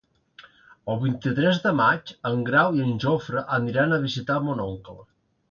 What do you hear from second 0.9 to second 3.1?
El vint-i-tres de maig en Grau i en